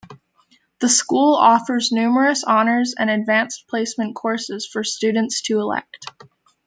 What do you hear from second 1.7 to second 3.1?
numerous Honors and